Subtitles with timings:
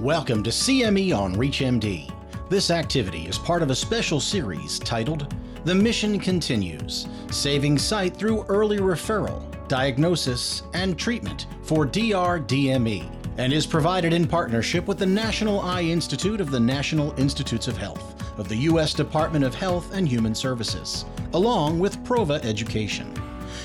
[0.00, 2.10] Welcome to CME on ReachMD.
[2.48, 5.34] This activity is part of a special series titled
[5.66, 13.66] The Mission Continues Saving Sight Through Early Referral, Diagnosis, and Treatment for DRDME, and is
[13.66, 18.48] provided in partnership with the National Eye Institute of the National Institutes of Health of
[18.48, 18.94] the U.S.
[18.94, 21.04] Department of Health and Human Services,
[21.34, 23.12] along with Prova Education.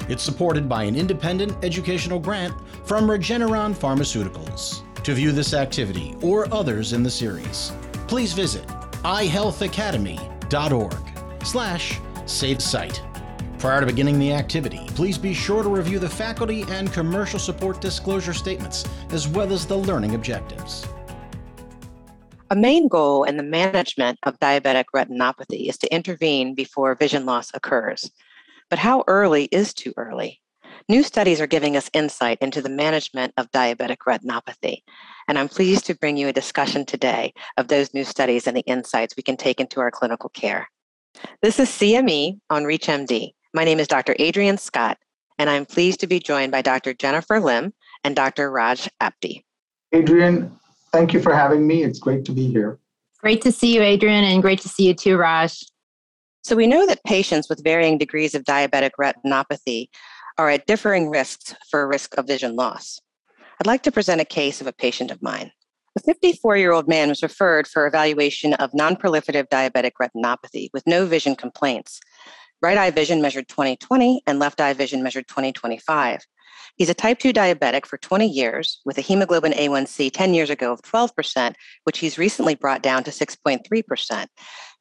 [0.09, 4.81] It's supported by an independent educational grant from Regeneron Pharmaceuticals.
[5.05, 7.71] To view this activity or others in the series,
[8.07, 8.65] please visit
[9.03, 13.03] eyehealthacademy.org slash save sight.
[13.59, 17.81] Prior to beginning the activity, please be sure to review the faculty and commercial support
[17.81, 20.87] disclosure statements, as well as the learning objectives.
[22.49, 27.51] A main goal in the management of diabetic retinopathy is to intervene before vision loss
[27.53, 28.09] occurs.
[28.71, 30.41] But how early is too early?
[30.87, 34.83] New studies are giving us insight into the management of diabetic retinopathy,
[35.27, 38.61] and I'm pleased to bring you a discussion today of those new studies and the
[38.67, 40.69] insights we can take into our clinical care.
[41.41, 43.31] This is CME on ReachMD.
[43.55, 44.15] My name is Dr.
[44.19, 44.99] Adrian Scott,
[45.39, 46.93] and I'm pleased to be joined by Dr.
[46.93, 48.51] Jennifer Lim and Dr.
[48.51, 49.41] Raj Apte.
[49.91, 50.55] Adrian,
[50.91, 51.81] thank you for having me.
[51.81, 52.77] It's great to be here.
[53.17, 55.65] Great to see you, Adrian, and great to see you too, Raj.
[56.43, 59.87] So, we know that patients with varying degrees of diabetic retinopathy
[60.37, 62.99] are at differing risks for risk of vision loss.
[63.59, 65.51] I'd like to present a case of a patient of mine.
[65.97, 71.05] A 54 year old man was referred for evaluation of non-proliferative diabetic retinopathy with no
[71.05, 72.01] vision complaints.
[72.61, 76.19] Right eye vision measured 2020 and left eye vision measured 2025.
[76.75, 80.73] He's a type 2 diabetic for 20 years with a hemoglobin A1C 10 years ago
[80.73, 81.53] of 12%,
[81.85, 84.25] which he's recently brought down to 6.3%.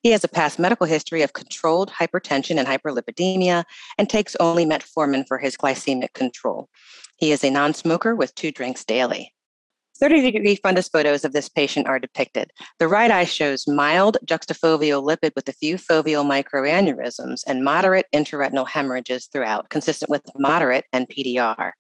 [0.05, 3.65] He has a past medical history of controlled hypertension and hyperlipidemia
[3.97, 6.69] and takes only metformin for his glycemic control.
[7.17, 9.33] He is a non smoker with two drinks daily.
[9.99, 12.51] 30 degree fundus photos of this patient are depicted.
[12.79, 18.69] The right eye shows mild juxtafoveal lipid with a few foveal microaneurysms and moderate intraretinal
[18.69, 21.71] hemorrhages throughout, consistent with moderate NPDR.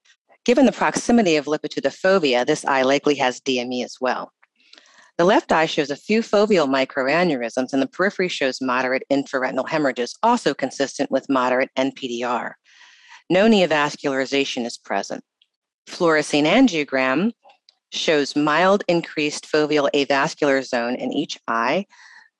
[0.46, 4.32] Given the proximity of lipid to the fovea, this eye likely has DME as well.
[5.16, 10.16] The left eye shows a few foveal microaneurysms, and the periphery shows moderate intraretinal hemorrhages,
[10.24, 12.54] also consistent with moderate NPDR.
[13.30, 15.22] No neovascularization is present.
[15.88, 17.32] Fluorescein angiogram
[17.92, 21.86] shows mild increased foveal avascular zone in each eye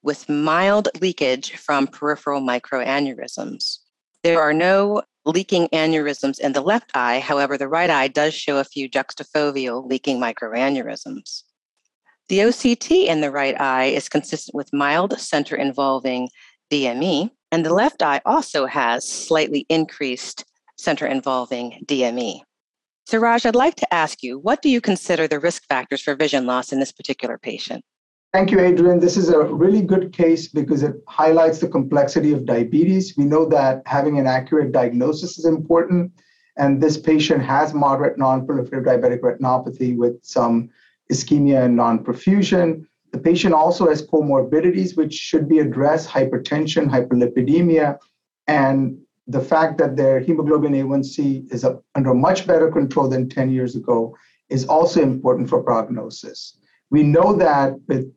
[0.02, 3.78] with mild leakage from peripheral microaneurysms.
[4.24, 8.58] There are no leaking aneurysms in the left eye, however, the right eye does show
[8.58, 11.44] a few juxtafoveal leaking microaneurysms.
[12.30, 16.28] The OCT in the right eye is consistent with mild center involving
[16.70, 20.44] DME, and the left eye also has slightly increased
[20.78, 22.40] center involving DME.
[23.06, 26.14] So, Raj, I'd like to ask you what do you consider the risk factors for
[26.14, 27.84] vision loss in this particular patient?
[28.32, 29.00] Thank you, Adrian.
[29.00, 33.14] This is a really good case because it highlights the complexity of diabetes.
[33.18, 36.10] We know that having an accurate diagnosis is important,
[36.56, 40.70] and this patient has moderate non-proliferative diabetic retinopathy with some
[41.12, 42.87] ischemia and non-perfusion.
[43.12, 47.98] The patient also has comorbidities which should be addressed, hypertension, hyperlipidemia,
[48.48, 53.75] and the fact that their hemoglobin A1C is under much better control than 10 years
[53.75, 54.16] ago
[54.50, 56.59] is also important for prognosis.
[56.91, 58.12] We know that with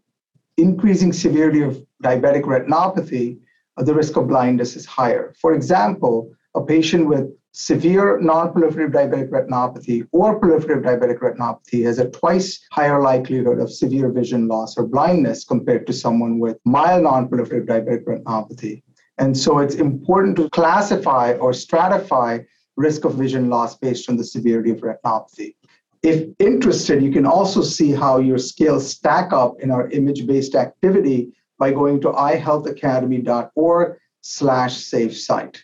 [0.58, 3.40] increasing severity of diabetic retinopathy,
[3.78, 5.34] uh, the risk of blindness is higher.
[5.40, 12.07] For example, a patient with severe non-proliferative diabetic retinopathy or proliferative diabetic retinopathy has a
[12.12, 17.66] twice higher likelihood of severe vision loss or blindness compared to someone with mild non-proliferative
[17.66, 18.84] diabetic retinopathy.
[19.18, 22.45] And so it's important to classify or stratify
[22.75, 25.56] risk of vision loss based on the severity of retinopathy.
[26.03, 31.34] If interested, you can also see how your scales stack up in our image-based activity
[31.57, 35.63] by going to eyehealthacademy.org slash safe site.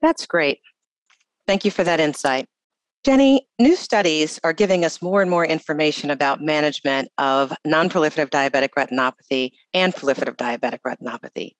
[0.00, 0.60] That's great.
[1.48, 2.44] Thank you for that insight.
[3.04, 8.68] Jenny, new studies are giving us more and more information about management of non-proliferative diabetic
[8.76, 11.52] retinopathy and proliferative diabetic retinopathy.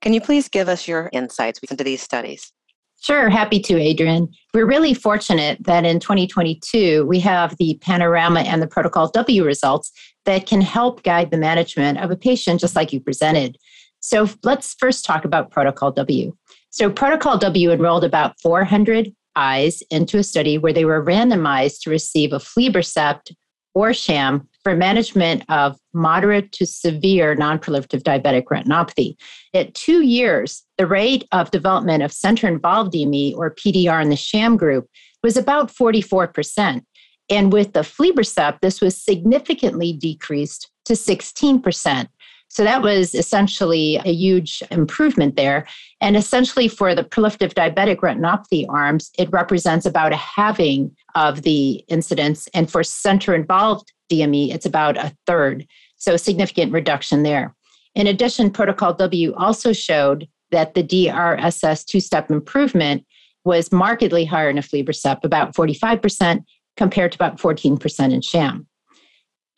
[0.00, 2.52] Can you please give us your insights into these studies?
[3.00, 4.28] Sure, happy to, Adrian.
[4.52, 9.92] We're really fortunate that in 2022, we have the Panorama and the Protocol W results
[10.24, 13.58] that can help guide the management of a patient just like you presented.
[14.00, 16.36] So let's first talk about Protocol W.
[16.70, 21.90] So, Protocol W enrolled about 400 eyes into a study where they were randomized to
[21.90, 23.32] receive a aflibercept
[23.74, 29.16] or sham for management of moderate to severe nonproliferative diabetic retinopathy.
[29.52, 34.16] At two years, the rate of development of center involved DME or PDR in the
[34.16, 34.88] sham group
[35.22, 36.82] was about 44%.
[37.28, 42.08] And with the aflibercept, this was significantly decreased to 16%.
[42.56, 45.66] So that was essentially a huge improvement there.
[46.00, 51.84] And essentially, for the proliferative diabetic retinopathy arms, it represents about a halving of the
[51.88, 52.48] incidence.
[52.54, 55.66] And for center involved DME, it's about a third.
[55.98, 57.54] So, significant reduction there.
[57.94, 63.04] In addition, Protocol W also showed that the DRSS two step improvement
[63.44, 66.42] was markedly higher in aflibercept, about 45%,
[66.78, 68.66] compared to about 14% in sham.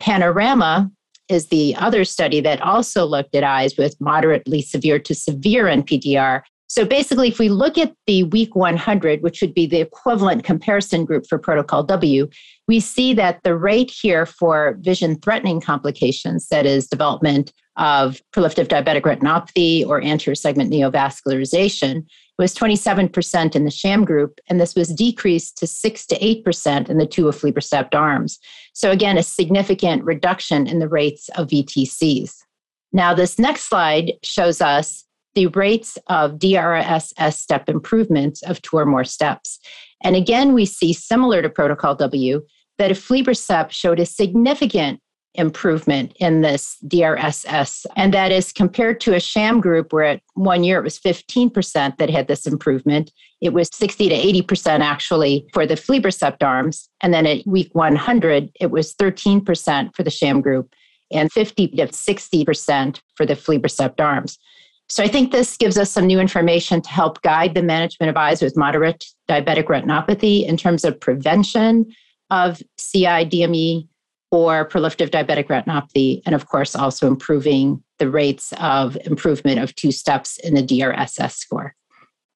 [0.01, 0.91] Panorama
[1.29, 6.41] is the other study that also looked at eyes with moderately severe to severe NPDR.
[6.69, 11.03] So basically, if we look at the week 100, which would be the equivalent comparison
[11.03, 12.29] group for Protocol W,
[12.67, 18.67] we see that the rate here for vision threatening complications, that is, development of proliferative
[18.67, 22.05] diabetic retinopathy or anterior segment neovascularization,
[22.37, 26.99] was 27% in the sham group, and this was decreased to 6 to 8% in
[26.99, 28.37] the two aflibercept arms.
[28.73, 32.35] So, again, a significant reduction in the rates of VTCs.
[32.93, 35.05] Now, this next slide shows us
[35.39, 39.57] the rates of DRSS step improvements of two or more steps.
[40.03, 42.41] And again, we see similar to Protocol W
[42.77, 44.99] that aflibercept showed a significant
[45.35, 47.85] improvement in this DRSS.
[47.95, 51.95] And that is compared to a sham group where at one year it was 15%
[51.95, 53.13] that had this improvement.
[53.39, 56.89] It was 60 to 80% actually for the aflibercept arms.
[56.99, 60.75] And then at week 100, it was 13% for the sham group
[61.13, 64.37] and 50 to 60% for the aflibercept arms.
[64.89, 68.17] So I think this gives us some new information to help guide the management of
[68.17, 71.85] eyes with moderate diabetic retinopathy in terms of prevention
[72.31, 73.87] of CI DME
[74.31, 79.91] or proliferative diabetic retinopathy, and of course, also improving the rates of improvement of two
[79.91, 81.75] steps in the DRSS score.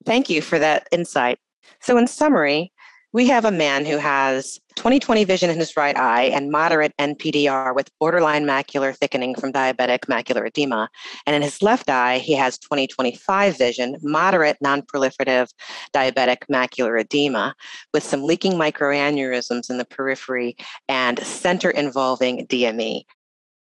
[0.06, 1.40] Thank you for that insight.
[1.80, 2.73] So, in summary,
[3.14, 7.74] we have a man who has 20/20 vision in his right eye and moderate NPDR
[7.76, 10.90] with borderline macular thickening from diabetic macular edema.
[11.28, 15.48] And in his left eye, he has 20/25 vision, moderate non-proliferative
[15.94, 17.54] diabetic macular edema
[17.94, 20.58] with some leaking microaneurysms in the periphery
[20.90, 23.04] and center involving DME.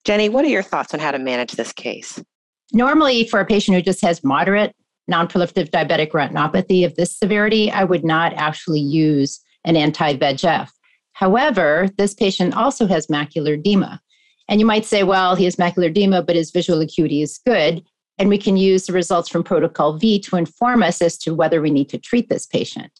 [0.05, 2.21] Jenny, what are your thoughts on how to manage this case?
[2.73, 4.75] Normally, for a patient who just has moderate
[5.09, 10.71] non-proliferative diabetic retinopathy of this severity, I would not actually use an anti-VEGF.
[11.13, 14.01] However, this patient also has macular edema.
[14.49, 17.83] And you might say, well, he has macular edema, but his visual acuity is good.
[18.19, 21.61] And we can use the results from Protocol V to inform us as to whether
[21.61, 22.91] we need to treat this patient.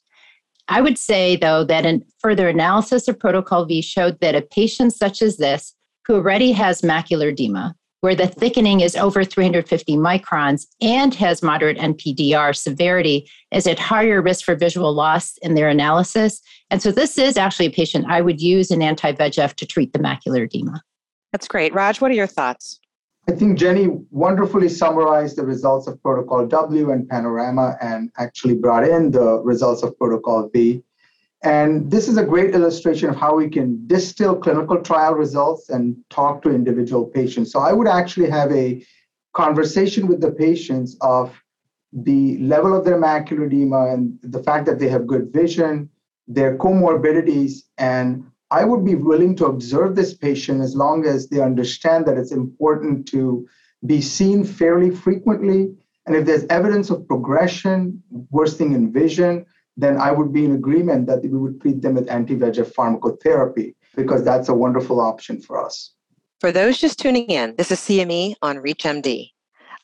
[0.69, 4.93] I would say, though, that a further analysis of Protocol V showed that a patient
[4.95, 5.75] such as this,
[6.07, 11.79] who already has macular edema, where the thickening is over 350 microns and has moderate
[11.79, 16.41] NPDR severity, is at higher risk for visual loss in their analysis.
[16.71, 19.93] And so this is actually a patient I would use an anti VEGF to treat
[19.93, 20.83] the macular edema.
[21.33, 21.75] That's great.
[21.75, 22.81] Raj, what are your thoughts?
[23.29, 28.87] I think Jenny wonderfully summarized the results of Protocol W and Panorama and actually brought
[28.87, 30.83] in the results of Protocol V.
[31.43, 35.97] And this is a great illustration of how we can distill clinical trial results and
[36.11, 37.53] talk to individual patients.
[37.53, 38.85] So I would actually have a
[39.35, 41.39] conversation with the patients of
[41.93, 45.89] the level of their macular edema and the fact that they have good vision,
[46.27, 51.41] their comorbidities, and I would be willing to observe this patient as long as they
[51.41, 53.47] understand that it's important to
[53.85, 55.75] be seen fairly frequently.
[56.07, 59.45] And if there's evidence of progression, worsening in vision,
[59.77, 64.25] then I would be in agreement that we would treat them with anti-VEGF pharmacotherapy because
[64.25, 65.93] that's a wonderful option for us.
[66.41, 69.31] For those just tuning in, this is CME on ReachMD.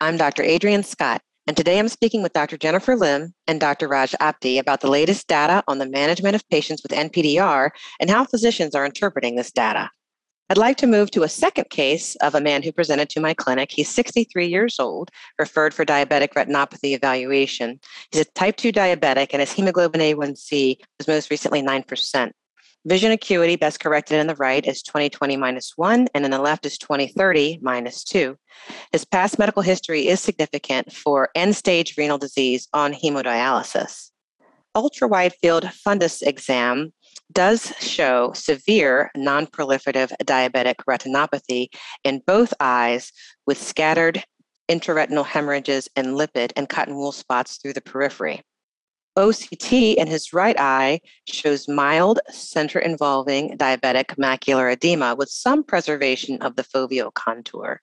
[0.01, 0.43] I'm Dr.
[0.43, 2.57] Adrian Scott, and today I'm speaking with Dr.
[2.57, 3.89] Jennifer Lim and Dr.
[3.89, 7.71] Raj Apte about the latest data on the management of patients with NPDR
[8.01, 9.91] and how physicians are interpreting this data.
[10.53, 13.33] I'd like to move to a second case of a man who presented to my
[13.33, 13.71] clinic.
[13.73, 17.81] He's 63 years old, referred for diabetic retinopathy evaluation.
[18.11, 22.33] He's a type 2 diabetic, and his hemoglobin A1C was most recently 9%.
[22.85, 26.67] Vision acuity, best corrected in the right, is 2020 minus 1, and in the left
[26.67, 28.37] is 2030 minus 2.
[28.93, 34.11] His past medical history is significant for end stage renal disease on hemodialysis.
[34.75, 36.93] Ultra wide field fundus exam
[37.33, 41.69] does show severe non-proliferative diabetic retinopathy
[42.05, 43.13] in both eyes
[43.47, 44.23] with scattered
[44.69, 48.43] intraretinal hemorrhages and lipid and cotton wool spots through the periphery.
[49.19, 56.41] OCT in his right eye shows mild center involving diabetic macular edema with some preservation
[56.41, 57.81] of the foveal contour.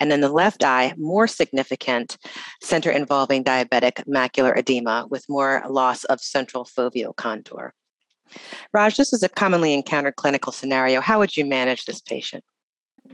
[0.00, 2.18] And in the left eye, more significant
[2.62, 7.72] center involving diabetic macular edema with more loss of central foveal contour.
[8.72, 11.00] Raj, this is a commonly encountered clinical scenario.
[11.00, 12.44] How would you manage this patient?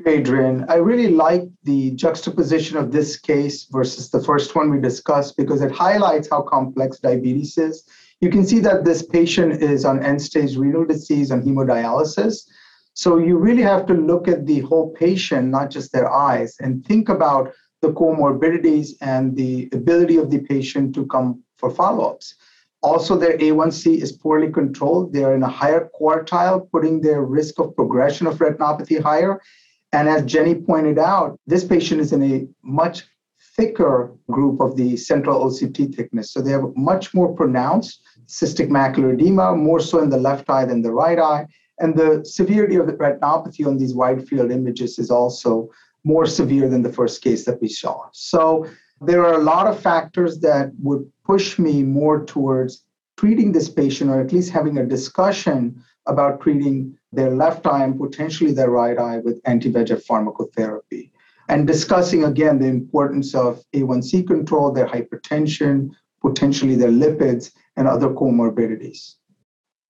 [0.07, 5.37] Adrian, I really like the juxtaposition of this case versus the first one we discussed
[5.37, 7.85] because it highlights how complex diabetes is.
[8.21, 12.47] You can see that this patient is on end stage renal disease on hemodialysis.
[12.95, 16.85] So you really have to look at the whole patient, not just their eyes, and
[16.85, 22.35] think about the comorbidities and the ability of the patient to come for follow ups.
[22.83, 25.13] Also, their A1C is poorly controlled.
[25.13, 29.41] They are in a higher quartile, putting their risk of progression of retinopathy higher.
[29.93, 33.05] And as Jenny pointed out, this patient is in a much
[33.57, 36.33] thicker group of the central OCT thickness.
[36.33, 40.65] So they have much more pronounced cystic macular edema, more so in the left eye
[40.65, 41.47] than the right eye.
[41.81, 45.69] And the severity of the retinopathy on these wide field images is also
[46.05, 48.09] more severe than the first case that we saw.
[48.13, 48.67] So
[49.01, 52.85] there are a lot of factors that would push me more towards
[53.17, 57.99] treating this patient or at least having a discussion about treating their left eye and
[57.99, 61.11] potentially their right eye with anti-VEGF pharmacotherapy
[61.49, 65.91] and discussing again the importance of A1C control, their hypertension,
[66.23, 69.17] potentially their lipids, and other comorbidities.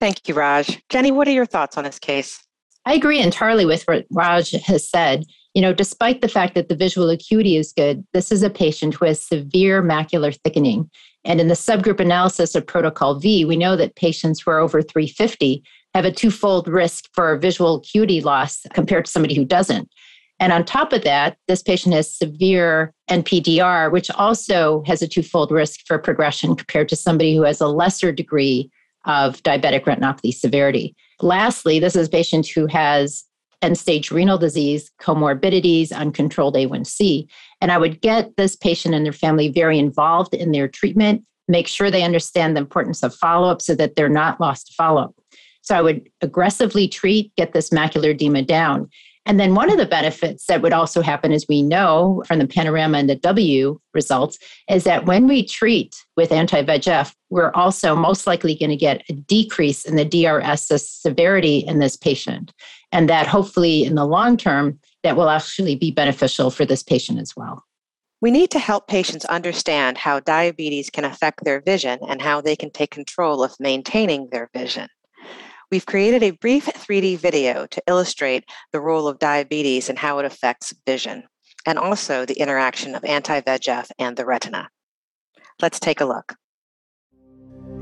[0.01, 0.83] Thank you, Raj.
[0.89, 2.43] Jenny, what are your thoughts on this case?
[2.87, 5.25] I agree entirely with what Raj has said.
[5.55, 8.95] You know, despite the fact that the visual acuity is good, this is a patient
[8.95, 10.89] who has severe macular thickening.
[11.25, 14.81] And in the subgroup analysis of Protocol V, we know that patients who are over
[14.81, 15.63] 350
[15.95, 19.91] have a twofold risk for visual acuity loss compared to somebody who doesn't.
[20.39, 25.51] And on top of that, this patient has severe NPDR, which also has a twofold
[25.51, 28.71] risk for progression compared to somebody who has a lesser degree
[29.05, 30.95] of diabetic retinopathy severity.
[31.21, 33.25] Lastly, this is a patient who has
[33.63, 37.27] end stage renal disease, comorbidities, uncontrolled A1C.
[37.61, 41.69] And I would get this patient and their family very involved in their treatment, make
[41.69, 45.03] sure they understand the importance of follow up so that they're not lost to follow
[45.03, 45.15] up.
[45.63, 48.89] So I would aggressively treat, get this macular edema down.
[49.27, 52.47] And then one of the benefits that would also happen, as we know from the
[52.47, 54.39] panorama and the W results,
[54.69, 59.03] is that when we treat with anti VEGF, we're also most likely going to get
[59.09, 62.53] a decrease in the DRS severity in this patient.
[62.93, 67.19] And that hopefully in the long term, that will actually be beneficial for this patient
[67.19, 67.65] as well.
[68.21, 72.55] We need to help patients understand how diabetes can affect their vision and how they
[72.55, 74.89] can take control of maintaining their vision.
[75.71, 80.27] We've created a brief 3D video to illustrate the role of diabetes and how it
[80.27, 81.23] affects vision,
[81.65, 84.69] and also the interaction of anti VEGF and the retina.
[85.63, 86.35] Let's take a look.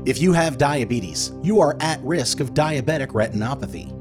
[0.05, 3.98] If you have diabetes, you are at risk of diabetic retinopathy.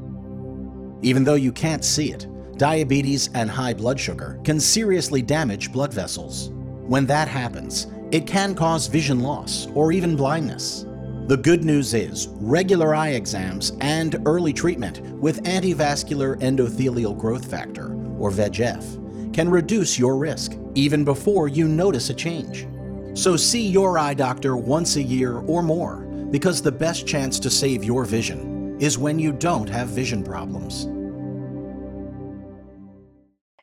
[1.02, 2.26] Even though you can't see it,
[2.58, 6.50] diabetes and high blood sugar can seriously damage blood vessels.
[6.86, 10.86] When that happens, it can cause vision loss or even blindness.
[11.26, 17.92] The good news is regular eye exams and early treatment with antivascular endothelial growth factor,
[18.18, 22.66] or VEGF, can reduce your risk even before you notice a change.
[23.12, 25.96] So see your eye doctor once a year or more
[26.30, 28.47] because the best chance to save your vision
[28.78, 30.86] is when you don't have vision problems.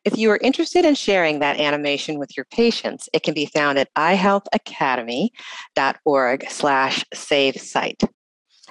[0.04, 3.76] If you are interested in sharing that animation with your patients, it can be found
[3.78, 8.00] at eyehealthacademy.org slash save sight.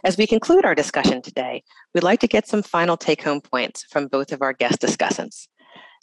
[0.05, 1.61] As we conclude our discussion today,
[1.93, 5.49] we'd like to get some final take-home points from both of our guest discussants.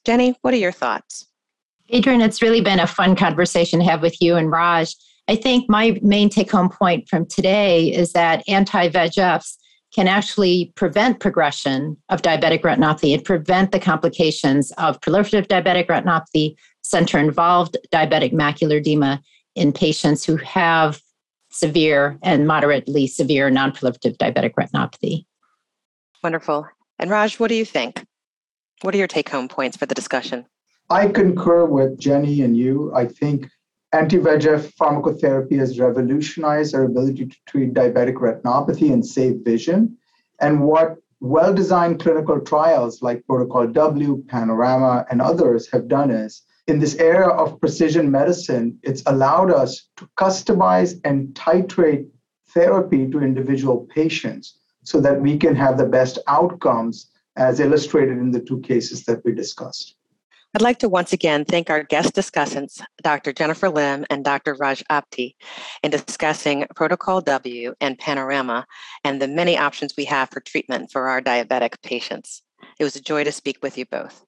[0.04, 1.26] Jenny, what are your thoughts?
[1.88, 4.94] Adrian, it's really been a fun conversation to have with you and Raj.
[5.28, 9.56] I think my main take-home point from today is that anti-VEGFs
[9.94, 16.56] can actually prevent progression of diabetic retinopathy and prevent the complications of proliferative diabetic retinopathy,
[16.82, 19.22] center involved diabetic macular edema
[19.54, 21.00] in patients who have
[21.50, 25.26] severe and moderately severe non-proliferative diabetic retinopathy.
[26.22, 26.66] Wonderful.
[26.99, 28.04] And Raj, what do you think?
[28.80, 30.46] What are your take home points for the discussion?
[30.88, 32.92] I concur with Jenny and you.
[32.94, 33.49] I think
[33.94, 39.99] Anti-VEGF pharmacotherapy has revolutionized our ability to treat diabetic retinopathy and save vision.
[40.40, 46.78] And what well-designed clinical trials like Protocol W, Panorama, and others have done is, in
[46.78, 52.08] this era of precision medicine, it's allowed us to customize and titrate
[52.49, 58.30] therapy to individual patients so that we can have the best outcomes as illustrated in
[58.30, 59.96] the two cases that we discussed.
[60.54, 63.32] I'd like to once again thank our guest discussants, Dr.
[63.32, 64.54] Jennifer Lim and Dr.
[64.54, 65.35] Raj Apte,
[65.82, 68.66] in discussing Protocol W and Panorama
[69.02, 72.42] and the many options we have for treatment for our diabetic patients.
[72.78, 74.26] It was a joy to speak with you both.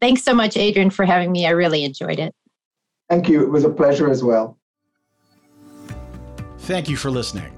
[0.00, 1.44] Thanks so much, Adrian, for having me.
[1.44, 2.32] I really enjoyed it.
[3.10, 3.42] Thank you.
[3.42, 4.56] It was a pleasure as well.
[6.58, 7.52] Thank you for listening.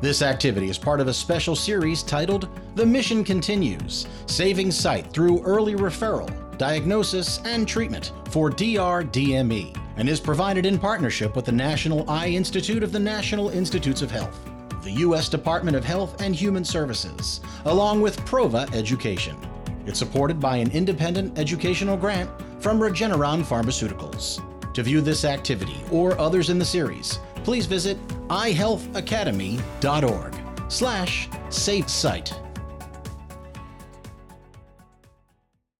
[0.00, 5.42] This activity is part of a special series titled The Mission Continues Saving Sight Through
[5.42, 12.04] Early Referral, Diagnosis, and Treatment for DRDME, and is provided in partnership with the National
[12.10, 14.38] Eye Institute of the National Institutes of Health,
[14.82, 15.30] the U.S.
[15.30, 19.38] Department of Health and Human Services, along with Prova Education.
[19.86, 24.42] It's supported by an independent educational grant from Regeneron Pharmaceuticals.
[24.74, 27.96] To view this activity or others in the series, please visit
[28.28, 30.34] eyehealthacademy.org
[30.68, 32.34] slash safe site.